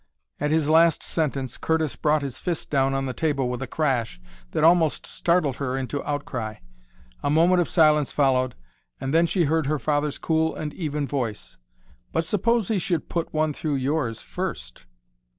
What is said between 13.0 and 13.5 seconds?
put